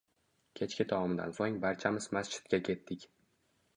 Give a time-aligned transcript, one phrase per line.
[0.59, 3.07] Kechki taomdan so`ng barchamiz masjidga ketdik